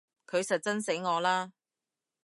[0.25, 1.53] 佢實憎死我啦！